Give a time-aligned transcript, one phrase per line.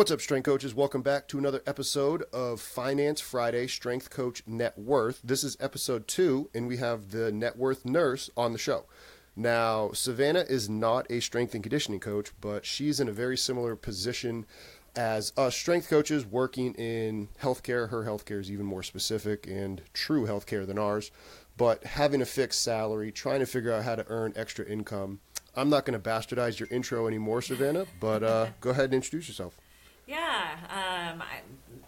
[0.00, 0.74] What's up, strength coaches?
[0.74, 5.20] Welcome back to another episode of Finance Friday Strength Coach Net Worth.
[5.22, 8.86] This is episode two, and we have the net worth nurse on the show.
[9.36, 13.76] Now, Savannah is not a strength and conditioning coach, but she's in a very similar
[13.76, 14.46] position
[14.96, 17.90] as us strength coaches working in healthcare.
[17.90, 21.10] Her healthcare is even more specific and true healthcare than ours,
[21.58, 25.20] but having a fixed salary, trying to figure out how to earn extra income.
[25.54, 29.28] I'm not going to bastardize your intro anymore, Savannah, but uh, go ahead and introduce
[29.28, 29.58] yourself.
[30.30, 31.40] Yeah, um, I,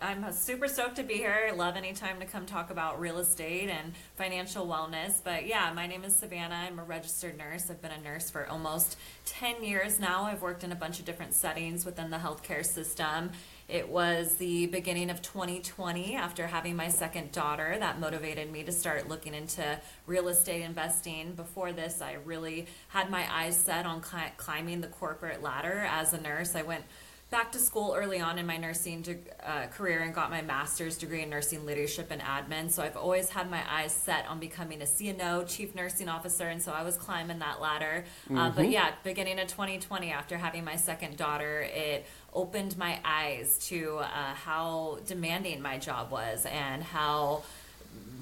[0.04, 1.48] I'm super stoked to be here.
[1.48, 5.22] I love any time to come talk about real estate and financial wellness.
[5.22, 6.56] But yeah, my name is Savannah.
[6.56, 7.70] I'm a registered nurse.
[7.70, 10.24] I've been a nurse for almost 10 years now.
[10.24, 13.30] I've worked in a bunch of different settings within the healthcare system.
[13.68, 18.72] It was the beginning of 2020 after having my second daughter that motivated me to
[18.72, 19.78] start looking into
[20.08, 21.34] real estate investing.
[21.34, 24.02] Before this, I really had my eyes set on
[24.36, 26.56] climbing the corporate ladder as a nurse.
[26.56, 26.82] I went
[27.32, 29.02] back to school early on in my nursing
[29.44, 32.70] uh, career and got my master's degree in nursing leadership and admin.
[32.70, 36.60] So I've always had my eyes set on becoming a CNO, chief nursing officer, and
[36.60, 38.04] so I was climbing that ladder.
[38.26, 38.38] Mm-hmm.
[38.38, 38.72] Uh, but mm-hmm.
[38.72, 44.34] yeah, beginning of 2020, after having my second daughter, it opened my eyes to uh,
[44.34, 47.42] how demanding my job was and how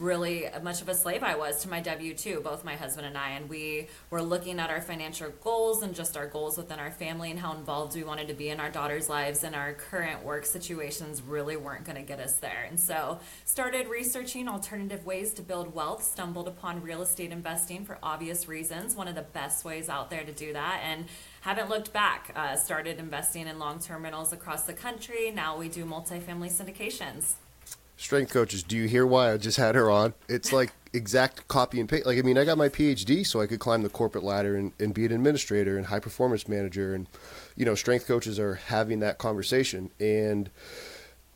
[0.00, 3.16] really much of a slave I was to my W 2, both my husband and
[3.16, 3.30] I.
[3.30, 7.30] And we were looking at our financial goals and just our goals within our family
[7.30, 9.44] and how involved we wanted to be in our daughter's lives.
[9.44, 12.66] And our current work situations really weren't going to get us there.
[12.68, 17.98] And so started researching alternative ways to build wealth, stumbled upon real estate investing for
[18.02, 20.80] obvious reasons, one of the best ways out there to do that.
[20.84, 21.06] And
[21.42, 22.32] haven't looked back.
[22.34, 25.30] Uh, started investing in long term rentals across the country.
[25.30, 27.34] Now we do multifamily syndications
[28.00, 30.14] strength coaches, do you hear why I just had her on?
[30.28, 32.06] It's like exact copy and paste.
[32.06, 34.72] Like, I mean, I got my PhD so I could climb the corporate ladder and,
[34.80, 36.94] and be an administrator and high performance manager.
[36.94, 37.06] And,
[37.56, 39.90] you know, strength coaches are having that conversation.
[40.00, 40.50] And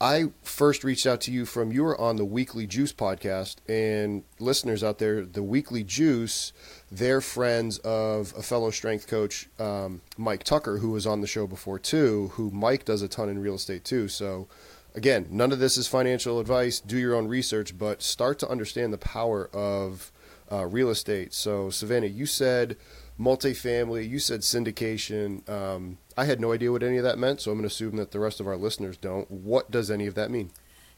[0.01, 3.57] I first reached out to you from you were on the Weekly Juice podcast.
[3.69, 6.55] And listeners out there, the Weekly Juice,
[6.91, 11.47] they're friends of a fellow strength coach, um, Mike Tucker, who was on the show
[11.47, 14.09] before too, who Mike does a ton in real estate too.
[14.09, 14.49] So,
[14.95, 16.81] again, none of this is financial advice.
[16.81, 20.13] Do your own research, but start to understand the power of
[20.51, 21.35] uh, real estate.
[21.35, 22.77] So, Savannah, you said
[23.19, 25.49] multifamily, you said syndication.
[25.49, 27.97] Um, I had no idea what any of that meant, so I'm going to assume
[27.97, 29.31] that the rest of our listeners don't.
[29.31, 30.51] What does any of that mean?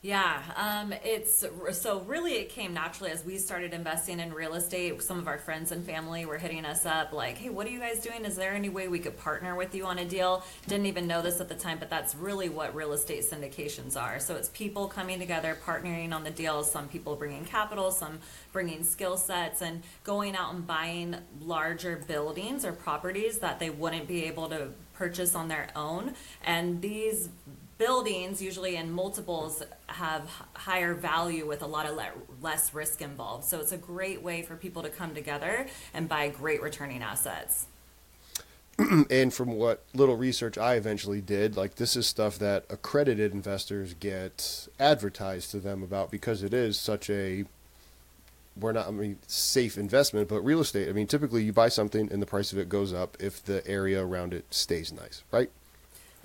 [0.06, 5.02] Yeah, um, it's so really it came naturally as we started investing in real estate.
[5.02, 7.80] Some of our friends and family were hitting us up like, "Hey, what are you
[7.80, 8.24] guys doing?
[8.24, 11.22] Is there any way we could partner with you on a deal?" Didn't even know
[11.22, 14.20] this at the time, but that's really what real estate syndications are.
[14.20, 16.70] So it's people coming together, partnering on the deals.
[16.70, 18.20] Some people bringing capital, some
[18.52, 24.06] bringing skill sets, and going out and buying larger buildings or properties that they wouldn't
[24.06, 26.14] be able to purchase on their own.
[26.44, 27.28] And these
[27.78, 33.44] buildings usually in multiples have higher value with a lot of le- less risk involved
[33.44, 37.66] so it's a great way for people to come together and buy great returning assets
[39.10, 43.94] and from what little research I eventually did, like this is stuff that accredited investors
[43.98, 47.44] get advertised to them about because it is such a
[48.58, 50.88] we're not I mean safe investment, but real estate.
[50.88, 53.66] I mean, typically you buy something and the price of it goes up if the
[53.66, 55.50] area around it stays nice, right?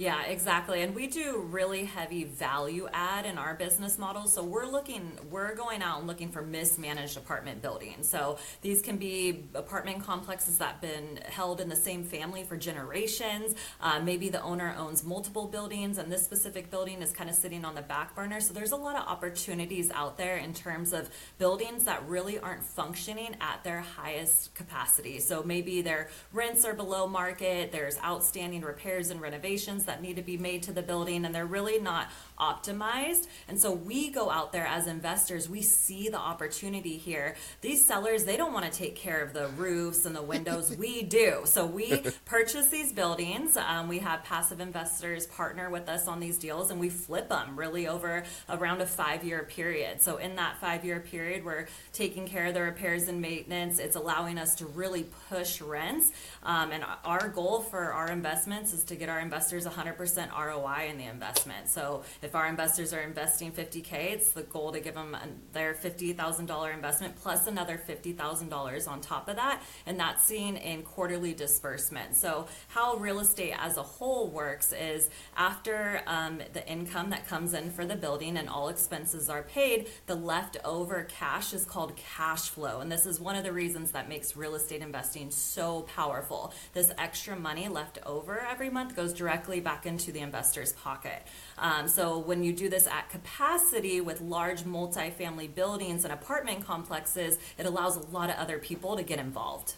[0.02, 0.82] Yeah, exactly.
[0.82, 4.26] And we do really heavy value add in our business model.
[4.26, 8.10] So we're looking, we're going out and looking for mismanaged apartment buildings.
[8.10, 12.58] So these can be apartment complexes that have been held in the same family for
[12.58, 13.54] generations.
[13.80, 17.64] Uh, maybe the owner owns multiple buildings and this specific building is kind of sitting
[17.64, 18.42] on the back burner.
[18.42, 22.64] So there's a lot of opportunities out there in terms of buildings that really aren't
[22.64, 25.20] functioning at their highest capacity.
[25.20, 30.22] So maybe their rents are below market, there's outstanding repairs and renovations that need to
[30.22, 32.07] be made to the building and they're really not
[32.41, 33.28] optimized.
[33.47, 37.35] And so we go out there as investors, we see the opportunity here.
[37.62, 40.76] These sellers, they don't want to take care of the roofs and the windows.
[40.79, 41.41] we do.
[41.46, 43.55] So we purchase these buildings.
[43.55, 47.55] Um, we have passive investors partner with us on these deals and we flip them
[47.55, 50.02] really over around a five year period.
[50.02, 53.78] So in that five year period, we're taking care of the repairs and maintenance.
[53.79, 56.11] It's allowing us to really push rents.
[56.44, 60.97] Um, and our goal for our investments is to get our investors 100% ROI in
[60.97, 61.70] the investment.
[61.70, 65.18] So if if our investors are investing 50K, it's the goal to give them
[65.52, 69.62] their $50,000 investment plus another $50,000 on top of that.
[69.86, 72.16] And that's seen in quarterly disbursement.
[72.16, 77.54] So, how real estate as a whole works is after um, the income that comes
[77.54, 82.48] in for the building and all expenses are paid, the leftover cash is called cash
[82.48, 82.80] flow.
[82.80, 86.54] And this is one of the reasons that makes real estate investing so powerful.
[86.72, 91.24] This extra money left over every month goes directly back into the investor's pocket.
[91.58, 97.38] Um, so when you do this at capacity with large multifamily buildings and apartment complexes,
[97.58, 99.76] it allows a lot of other people to get involved.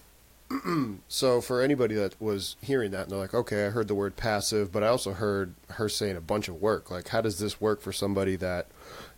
[1.08, 4.16] So for anybody that was hearing that and they're like, okay, I heard the word
[4.16, 6.90] passive, but I also heard her saying a bunch of work.
[6.92, 8.68] Like, how does this work for somebody that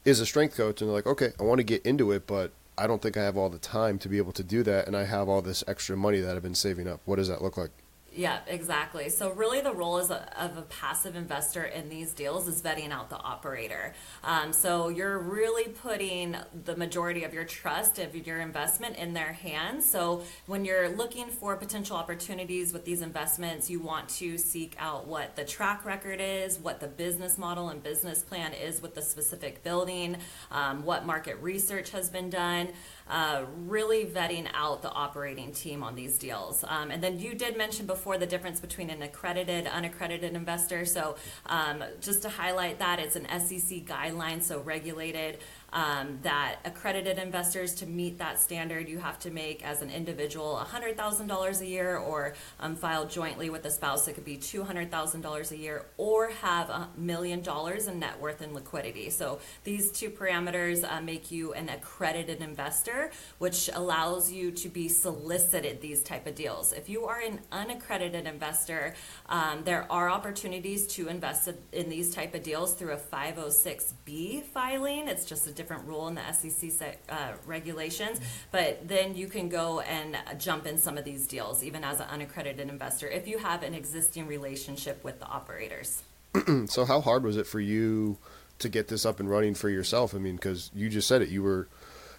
[0.04, 2.52] is a strength coach and they're like, okay, I want to get into it, but
[2.78, 4.98] I don't think I have all the time to be able to do that, and
[4.98, 7.00] I have all this extra money that I've been saving up.
[7.06, 7.72] What does that look like?
[8.18, 9.10] Yeah, exactly.
[9.10, 12.92] So really, the role as a, of a passive investor in these deals is vetting
[12.92, 13.94] out the operator.
[14.24, 19.34] Um, so you're really putting the majority of your trust of your investment in their
[19.34, 19.86] hands.
[19.90, 25.08] So when you're looking for potential opportunities with these investments, you want to seek out
[25.08, 29.02] what the track record is, what the business model and business plan is with the
[29.02, 30.16] specific building,
[30.52, 32.70] um, what market research has been done.
[33.08, 36.64] Uh, really vetting out the operating team on these deals.
[36.68, 40.86] Um, and then you did mention before the difference between an accredited, unaccredited investor.
[40.86, 41.16] So
[41.46, 45.38] um, just to highlight that, it's an SEC guideline, so regulated.
[45.74, 50.62] Um, that accredited investors to meet that standard, you have to make as an individual
[50.64, 54.08] $100,000 a year or um, file jointly with a spouse.
[54.08, 58.54] It could be $200,000 a year or have a million dollars in net worth and
[58.54, 59.10] liquidity.
[59.10, 64.88] So these two parameters uh, make you an accredited investor, which allows you to be
[64.88, 66.74] solicited these type of deals.
[66.74, 68.96] If you are an unaccredited investor,
[69.28, 75.08] um, there are opportunities to invest in these type of deals through a 506B filing.
[75.08, 78.20] It's just a different rule in the SEC se- uh, regulations,
[78.52, 82.08] but then you can go and jump in some of these deals, even as an
[82.10, 86.04] unaccredited investor, if you have an existing relationship with the operators.
[86.68, 88.18] So how hard was it for you
[88.60, 90.14] to get this up and running for yourself?
[90.14, 91.68] I mean, because you just said it, you were,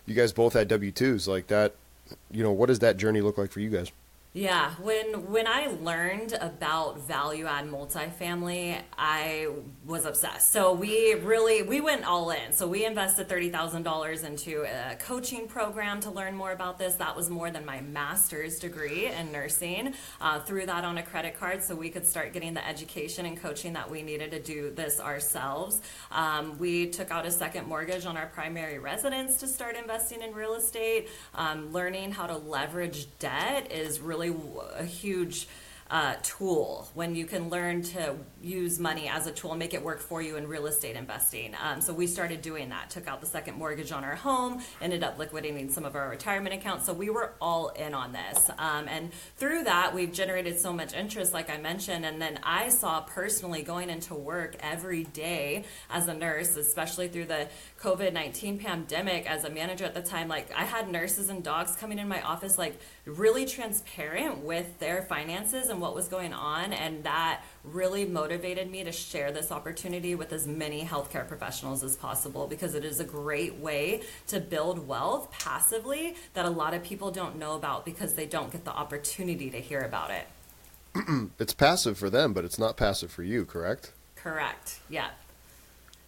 [0.07, 1.75] you guys both had W twos like that.
[2.31, 3.91] You know, what does that journey look like for you guys?
[4.37, 9.49] Yeah, when when I learned about value add multifamily, I
[9.87, 10.53] was obsessed.
[10.53, 12.53] So we really we went all in.
[12.53, 16.97] So we invested thirty thousand dollars into a coaching program to learn more about this.
[16.97, 19.95] That was more than my master's degree in nursing.
[20.21, 23.41] Uh, threw that on a credit card so we could start getting the education and
[23.41, 25.81] coaching that we needed to do this ourselves.
[26.11, 30.35] Um, we took out a second mortgage on our primary residence to start investing in
[30.35, 31.09] real estate.
[31.35, 34.26] Um, learning how to leverage debt is really
[34.77, 35.49] a huge
[35.91, 40.01] uh, tool when you can learn to use money as a tool make it work
[40.01, 41.55] for you in real estate investing.
[41.63, 45.03] Um, so we started doing that, took out the second mortgage on our home, ended
[45.03, 46.87] up liquidating some of our retirement accounts.
[46.87, 48.51] So we were all in on this.
[48.59, 52.05] Um, and through that, we've generated so much interest, like I mentioned.
[52.05, 57.27] And then I saw personally going into work every day as a nurse, especially through
[57.27, 57.49] the
[57.81, 61.77] COVID 19 pandemic as a manager at the time, like I had nurses and docs
[61.77, 66.73] coming in my office, like really transparent with their finances and what was going on.
[66.73, 71.97] And that really motivated me to share this opportunity with as many healthcare professionals as
[71.97, 76.83] possible because it is a great way to build wealth passively that a lot of
[76.83, 80.27] people don't know about because they don't get the opportunity to hear about it.
[81.39, 83.93] It's passive for them, but it's not passive for you, correct?
[84.15, 84.81] Correct.
[84.89, 85.09] Yeah.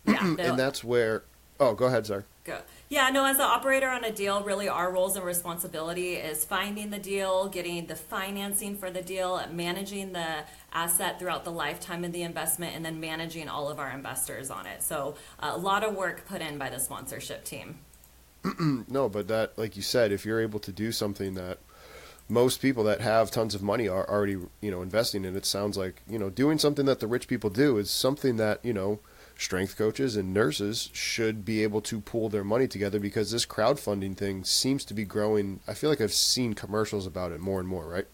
[0.07, 0.37] Yeah.
[0.39, 1.25] And that's where.
[1.61, 2.25] Oh, go ahead, sir.
[2.45, 2.61] Go.
[2.89, 6.91] Yeah, no, as an operator on a deal, really our roles and responsibility is finding
[6.91, 12.13] the deal, getting the financing for the deal, managing the asset throughout the lifetime of
[12.13, 14.83] the investment, and then managing all of our investors on it.
[14.83, 17.81] So a lot of work put in by the sponsorship team.
[18.89, 21.59] No, but that, like you said, if you're able to do something that
[22.29, 25.77] most people that have tons of money are already, you know, investing in, it sounds
[25.77, 29.01] like, you know, doing something that the rich people do is something that, you know,
[29.39, 34.17] strength coaches and nurses should be able to pool their money together because this crowdfunding
[34.17, 35.61] thing seems to be growing.
[35.67, 38.07] I feel like I've seen commercials about it more and more, right?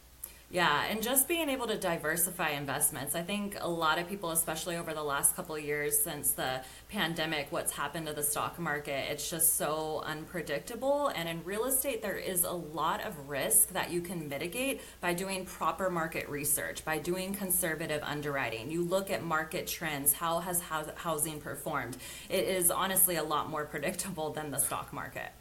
[0.50, 3.16] Yeah, and just being able to diversify investments.
[3.16, 6.60] I think a lot of people, especially over the last couple of years since the
[6.88, 11.08] pandemic, what's happened to the stock market, it's just so unpredictable.
[11.08, 15.12] And in real estate, there is a lot of risk that you can mitigate by
[15.12, 18.70] doing proper market research, by doing conservative underwriting.
[18.70, 21.96] You look at market trends, how has housing performed?
[22.28, 25.32] It is honestly a lot more predictable than the stock market.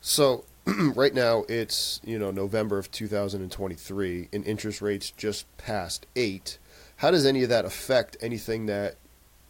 [0.00, 0.44] So
[0.94, 6.58] right now it's you know November of 2023, and interest rates just passed eight.
[6.96, 8.96] How does any of that affect anything that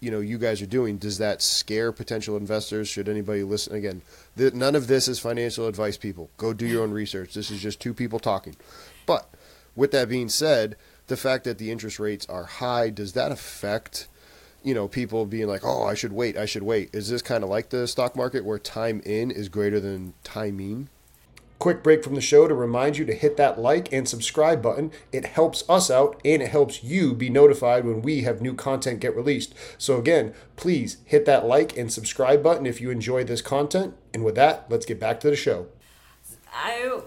[0.01, 0.99] you know you guys are doing?
[0.99, 2.89] Does that scare potential investors?
[2.89, 3.75] Should anybody listen?
[3.75, 4.03] Again
[4.37, 6.31] th- none of this is financial advice people.
[6.37, 7.35] Go do your own research.
[7.35, 8.57] This is just two people talking.
[9.07, 9.29] But
[9.77, 10.77] with that being said
[11.07, 14.07] the fact that the interest rates are high does that affect
[14.63, 16.91] you know people being like oh i should wait i should wait.
[16.95, 20.89] Is this kind of like the stock market where time in is greater than timing
[21.61, 24.91] Quick break from the show to remind you to hit that like and subscribe button.
[25.13, 28.99] It helps us out and it helps you be notified when we have new content
[29.01, 29.55] get released.
[29.77, 33.95] So, again, please hit that like and subscribe button if you enjoy this content.
[34.15, 35.67] And with that, let's get back to the show.
[36.51, 37.03] I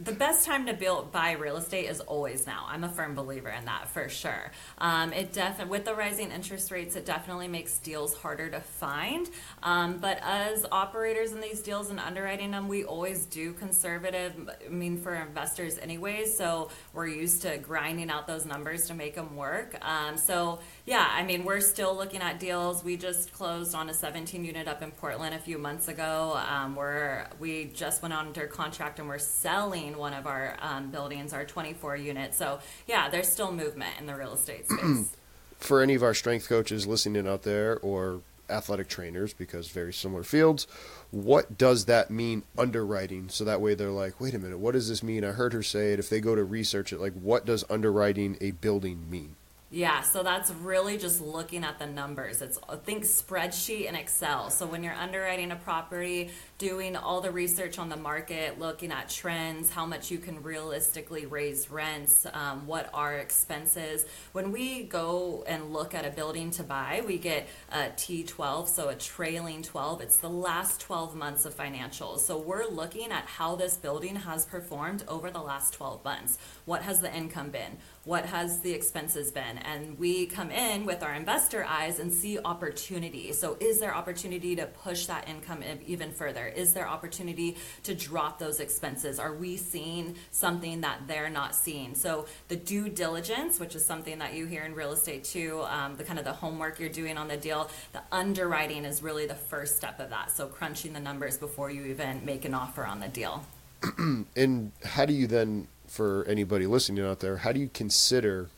[0.00, 2.64] the best time to build buy real estate is always now.
[2.66, 4.50] I'm a firm believer in that for sure.
[4.78, 9.28] Um, it definitely with the rising interest rates, it definitely makes deals harder to find.
[9.62, 14.50] Um, but as operators in these deals and underwriting them, we always do conservative.
[14.64, 19.14] I mean, for investors anyways, so we're used to grinding out those numbers to make
[19.14, 19.76] them work.
[19.84, 22.82] Um, so yeah, I mean, we're still looking at deals.
[22.82, 26.40] We just closed on a 17 unit up in Portland a few months ago.
[26.48, 31.32] Um, we're we just went under contract and we're selling one of our um, buildings,
[31.32, 32.34] our 24 unit.
[32.34, 35.14] So yeah, there's still movement in the real estate space.
[35.58, 38.20] for any of our strength coaches listening out there or
[38.50, 40.66] athletic trainers because very similar fields
[41.10, 44.88] what does that mean underwriting so that way they're like wait a minute what does
[44.88, 47.46] this mean i heard her say it if they go to research it like what
[47.46, 49.36] does underwriting a building mean
[49.74, 52.42] Yeah, so that's really just looking at the numbers.
[52.42, 54.50] It's think spreadsheet and Excel.
[54.50, 59.08] So when you're underwriting a property, doing all the research on the market, looking at
[59.08, 64.04] trends, how much you can realistically raise rents, um, what are expenses.
[64.32, 68.90] When we go and look at a building to buy, we get a T12, so
[68.90, 70.02] a trailing 12.
[70.02, 72.18] It's the last 12 months of financials.
[72.18, 76.36] So we're looking at how this building has performed over the last 12 months.
[76.66, 77.78] What has the income been?
[78.04, 79.58] What has the expenses been?
[79.58, 83.32] And we come in with our investor eyes and see opportunity.
[83.32, 86.48] So is there opportunity to push that income even further?
[86.48, 89.20] Is there opportunity to drop those expenses?
[89.20, 91.94] Are we seeing something that they're not seeing?
[91.94, 95.96] So the due diligence, which is something that you hear in real estate too, um,
[95.96, 99.36] the kind of the homework you're doing on the deal, the underwriting is really the
[99.36, 100.32] first step of that.
[100.32, 103.46] So crunching the numbers before you even make an offer on the deal.
[104.36, 108.48] and how do you then for anybody listening out there how do you consider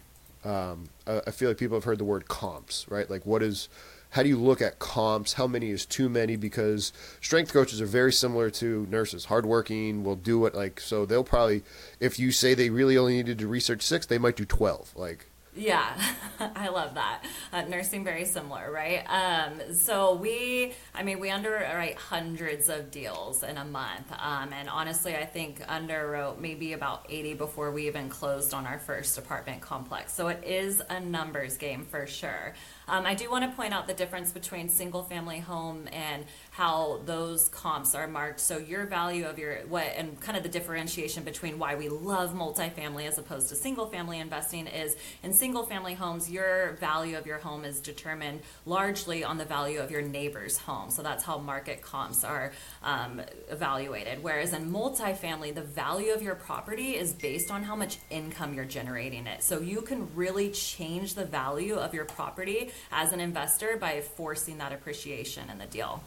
[0.45, 3.09] um, I feel like people have heard the word comps right?
[3.09, 3.69] Like what is
[4.11, 5.33] how do you look at comps?
[5.33, 6.37] How many is too many?
[6.37, 9.25] Because strength coaches are very similar to nurses.
[9.25, 11.63] Hardworking will do it like so they'll probably
[11.99, 15.27] if you say they really only needed to research six they might do 12 like
[15.57, 15.97] Yeah,
[16.57, 17.23] I love that.
[17.53, 19.05] Uh, nursing very similar, right?
[19.09, 24.69] Um, so we, I mean, we underwrite hundreds of deals in a month, um, and
[24.69, 29.61] honestly, I think underwrote maybe about eighty before we even closed on our first apartment
[29.61, 30.13] complex.
[30.13, 32.55] So it is a numbers game for sure.
[32.89, 37.01] Um, I do want to point out the difference between single family home and how
[37.07, 38.41] those comps are marked.
[38.41, 42.35] So your value of your what and kind of the differentiation between why we love
[42.35, 47.27] multifamily as opposed to single family investing is in single family homes, your value of
[47.27, 50.89] your home is determined largely on the value of your neighbor's home.
[50.89, 52.51] So that's how market comps are
[52.83, 53.21] um,
[53.51, 54.23] evaluated.
[54.23, 58.65] Whereas in multifamily, the value of your property is based on how much income you're
[58.65, 59.43] generating it.
[59.43, 64.57] So you can really change the value of your property as an investor by forcing
[64.57, 66.03] that appreciation in the deal.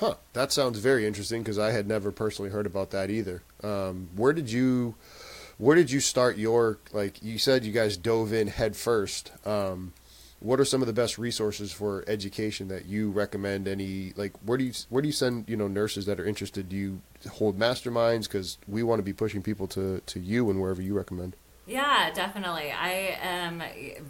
[0.00, 0.14] Huh.
[0.32, 3.40] That sounds very interesting because I had never personally heard about that either.
[3.62, 4.96] Um, where did you,
[5.62, 7.22] where did you start your like?
[7.22, 9.30] You said you guys dove in head first.
[9.46, 9.92] Um,
[10.40, 13.68] what are some of the best resources for education that you recommend?
[13.68, 16.68] Any like where do you where do you send you know nurses that are interested?
[16.68, 17.00] Do you
[17.30, 20.94] hold masterminds because we want to be pushing people to to you and wherever you
[20.94, 21.36] recommend?
[21.72, 22.70] Yeah, definitely.
[22.70, 23.62] I am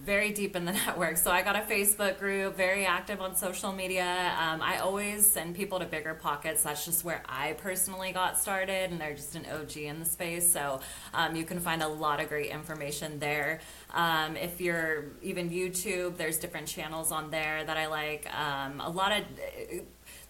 [0.05, 1.17] very deep in the network.
[1.17, 4.35] So I got a Facebook group, very active on social media.
[4.37, 6.65] Um, I always send people to Bigger Pockets.
[6.65, 10.53] That's just where I personally got started, and they're just an OG in the space.
[10.53, 10.81] So
[11.15, 13.61] um, you can find a lot of great information there.
[13.93, 18.27] Um, if you're even YouTube, there's different channels on there that I like.
[18.37, 19.23] Um, a lot of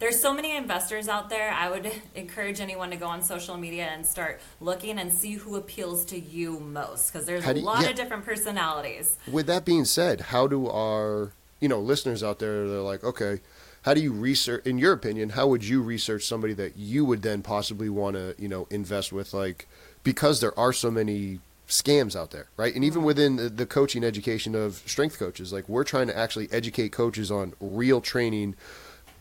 [0.02, 1.52] there's so many investors out there.
[1.52, 5.54] I would encourage anyone to go on social media and start looking and see who
[5.54, 7.90] appeals to you most because there's How a lot yeah.
[7.90, 9.16] of different personalities.
[9.30, 11.30] With that being said, how do our
[11.60, 12.68] you know listeners out there?
[12.68, 13.40] They're like, okay,
[13.82, 14.66] how do you research?
[14.66, 18.34] In your opinion, how would you research somebody that you would then possibly want to
[18.38, 19.32] you know invest with?
[19.32, 19.68] Like
[20.02, 22.74] because there are so many scams out there, right?
[22.74, 23.06] And even mm-hmm.
[23.06, 27.30] within the, the coaching education of strength coaches, like we're trying to actually educate coaches
[27.30, 28.56] on real training.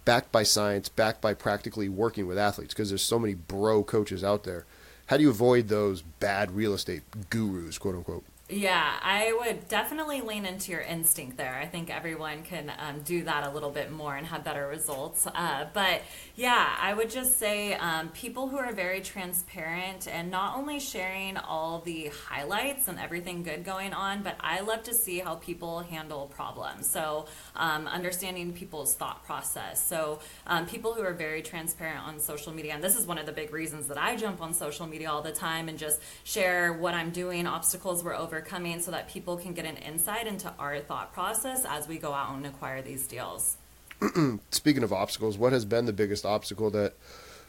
[0.04, 4.24] Backed by science, backed by practically working with athletes, because there's so many bro coaches
[4.24, 4.66] out there.
[5.08, 8.24] How do you avoid those bad real estate gurus, quote unquote?
[8.52, 11.56] Yeah, I would definitely lean into your instinct there.
[11.56, 15.26] I think everyone can um, do that a little bit more and have better results.
[15.26, 16.02] Uh, but
[16.36, 21.38] yeah, I would just say um, people who are very transparent and not only sharing
[21.38, 25.80] all the highlights and everything good going on, but I love to see how people
[25.80, 26.90] handle problems.
[26.90, 29.88] So um, understanding people's thought process.
[29.88, 33.26] So um, people who are very transparent on social media, and this is one of
[33.26, 36.74] the big reasons that I jump on social media all the time and just share
[36.74, 40.52] what I'm doing, obstacles we're over overcoming so that people can get an insight into
[40.60, 43.58] our thought process as we go out and acquire these deals.
[44.52, 46.94] Speaking of obstacles, what has been the biggest obstacle that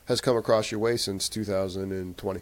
[0.07, 2.41] has come across your way since 2020?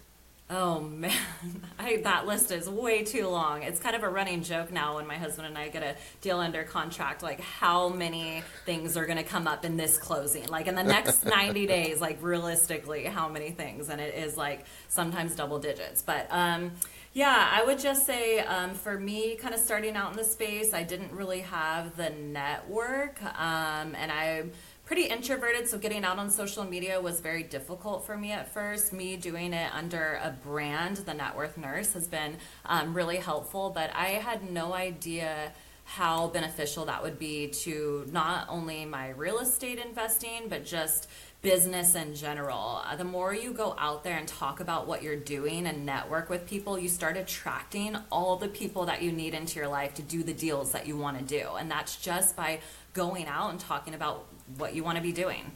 [0.52, 1.12] Oh man,
[1.78, 3.62] I, that list is way too long.
[3.62, 6.40] It's kind of a running joke now when my husband and I get a deal
[6.40, 10.66] under contract, like how many things are going to come up in this closing, like
[10.66, 15.36] in the next 90 days, like realistically, how many things, and it is like sometimes
[15.36, 16.02] double digits.
[16.02, 16.72] But um,
[17.12, 20.72] yeah, I would just say um, for me, kind of starting out in the space,
[20.72, 24.52] I didn't really have the network, um, and I'm
[24.84, 28.92] pretty introverted, so getting out on social media was very difficult for me at first.
[28.92, 33.70] Me doing it under a brand, the Net Worth Nurse, has been um, really helpful,
[33.70, 35.52] but I had no idea
[35.84, 41.08] how beneficial that would be to not only my real estate investing, but just
[41.42, 42.82] business in general.
[42.84, 46.28] Uh, the more you go out there and talk about what you're doing and network
[46.28, 50.02] with people, you start attracting all the people that you need into your life to
[50.02, 51.48] do the deals that you want to do.
[51.58, 52.60] And that's just by
[52.92, 54.26] going out and talking about
[54.58, 55.52] what you want to be doing.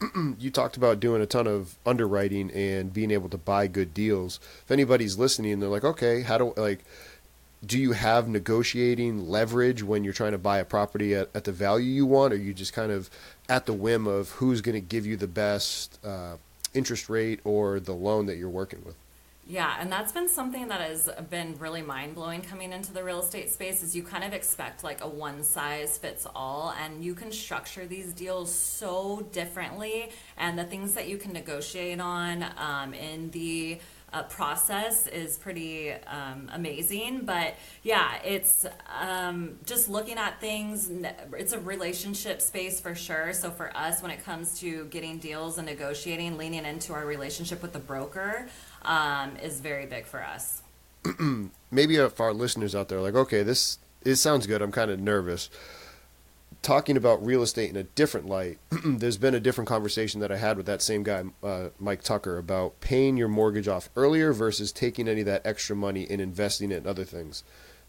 [0.38, 4.40] you talked about doing a ton of underwriting and being able to buy good deals.
[4.64, 6.80] If anybody's listening, they're like, okay, how do like
[7.64, 11.52] do you have negotiating leverage when you're trying to buy a property at, at the
[11.52, 13.08] value you want, or you just kind of
[13.48, 16.36] at the whim of who's going to give you the best uh,
[16.74, 18.96] interest rate or the loan that you're working with?
[19.46, 23.20] Yeah, and that's been something that has been really mind blowing coming into the real
[23.20, 23.82] estate space.
[23.82, 27.84] Is you kind of expect like a one size fits all, and you can structure
[27.84, 33.78] these deals so differently, and the things that you can negotiate on um, in the
[34.12, 37.24] uh, process is pretty um, amazing.
[37.24, 38.66] But yeah, it's
[39.00, 40.90] um, just looking at things.
[41.36, 43.32] It's a relationship space for sure.
[43.32, 47.62] So for us, when it comes to getting deals and negotiating, leaning into our relationship
[47.62, 48.48] with the broker
[48.82, 50.62] um, is very big for us.
[51.70, 54.62] Maybe if our listeners out there are like, okay, this it sounds good.
[54.62, 55.48] I'm kind of nervous
[56.62, 60.36] talking about real estate in a different light, there's been a different conversation that I
[60.36, 64.72] had with that same guy, uh, Mike Tucker, about paying your mortgage off earlier versus
[64.72, 67.42] taking any of that extra money and investing it in other things.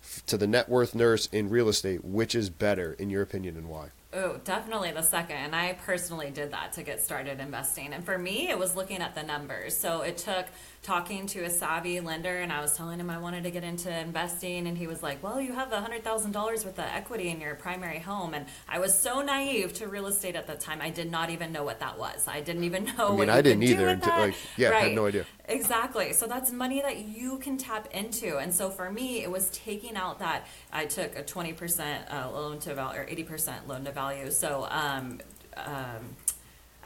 [0.04, 3.56] F- to the net worth nurse in real estate, which is better in your opinion
[3.56, 3.90] and why?
[4.12, 5.38] Oh, definitely the second.
[5.38, 7.94] And I personally did that to get started investing.
[7.94, 9.76] And for me, it was looking at the numbers.
[9.76, 10.46] So it took
[10.84, 13.90] talking to a savvy lender, and I was telling him I wanted to get into
[13.90, 14.68] investing.
[14.68, 18.34] And he was like, Well, you have $100,000 worth of equity in your primary home.
[18.34, 20.80] And I was so naive to real estate at the time.
[20.82, 22.28] I did not even know what that was.
[22.28, 23.88] I didn't even know I mean, I didn't either.
[23.88, 24.84] Until, like, yeah, right.
[24.84, 25.26] I had no idea.
[25.46, 26.14] Exactly.
[26.14, 28.38] So that's money that you can tap into.
[28.38, 32.60] And so for me, it was taking out that I took a 20% uh, loan
[32.60, 34.32] to value or 80% loan to value.
[34.32, 35.20] So, um,
[35.56, 36.16] um,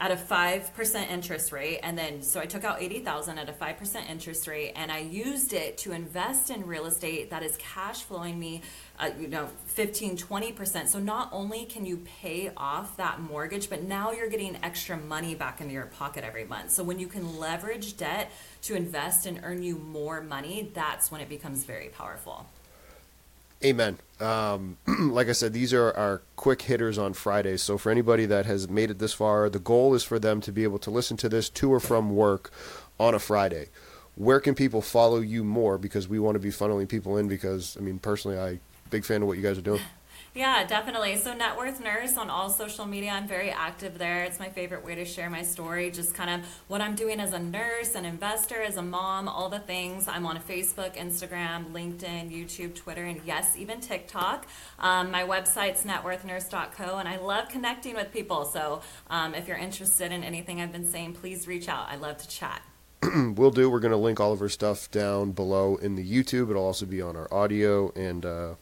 [0.00, 4.10] at a 5% interest rate and then so i took out 80000 at a 5%
[4.10, 8.38] interest rate and i used it to invest in real estate that is cash flowing
[8.38, 8.62] me
[8.98, 13.82] uh, you know 15 20% so not only can you pay off that mortgage but
[13.82, 16.70] now you're getting extra money back into your pocket every month.
[16.70, 18.30] So when you can leverage debt
[18.62, 22.46] to invest and earn you more money that's when it becomes very powerful
[23.64, 23.98] Amen.
[24.20, 27.62] Um, like I said, these are our quick hitters on Fridays.
[27.62, 30.52] So for anybody that has made it this far, the goal is for them to
[30.52, 32.50] be able to listen to this to or from work
[33.00, 33.68] on a Friday.
[34.14, 35.78] Where can people follow you more?
[35.78, 37.28] Because we want to be funneling people in.
[37.28, 39.80] Because I mean, personally, I big fan of what you guys are doing.
[40.38, 41.16] Yeah, definitely.
[41.16, 43.10] So, Net Worth Nurse on all social media.
[43.10, 44.22] I'm very active there.
[44.22, 47.32] It's my favorite way to share my story, just kind of what I'm doing as
[47.32, 50.06] a nurse, an investor, as a mom, all the things.
[50.06, 54.46] I'm on Facebook, Instagram, LinkedIn, YouTube, Twitter, and yes, even TikTok.
[54.78, 58.44] Um, my website's networthnurse.co, and I love connecting with people.
[58.44, 61.88] So, um, if you're interested in anything I've been saying, please reach out.
[61.88, 62.62] I love to chat.
[63.34, 63.68] we'll do.
[63.68, 66.48] We're going to link all of our stuff down below in the YouTube.
[66.48, 68.24] It'll also be on our audio and.
[68.24, 68.54] Uh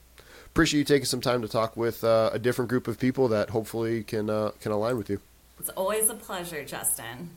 [0.56, 3.50] appreciate you taking some time to talk with uh, a different group of people that
[3.50, 5.20] hopefully can uh, can align with you.
[5.60, 7.28] It's always a pleasure, Justin.